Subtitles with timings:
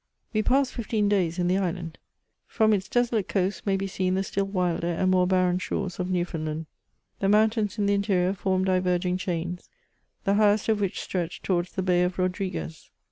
[0.33, 1.99] We passed fifteen days in the island.
[2.47, 6.09] From its desolate coasts may be seen the still wilder and more barren shores of
[6.09, 6.65] Newfound land.
[7.19, 9.69] The mountains in the interior form diverging chains,
[10.23, 12.89] the highest of which stretch towards the Bay of Rodrigues.